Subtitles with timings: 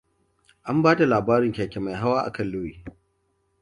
[0.69, 2.83] An ba da labarin keke mai hawa akan Louie.